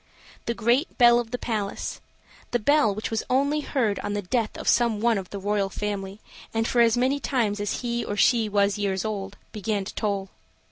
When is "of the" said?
1.19-1.37, 5.19-5.37